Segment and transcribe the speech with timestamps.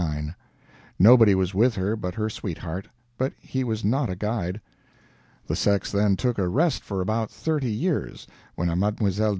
[0.97, 2.87] Nobody was with her but her sweetheart,
[3.19, 4.59] and he was not a guide.
[5.45, 8.25] The sex then took a rest for about thirty years,
[8.55, 8.95] when a Mlle.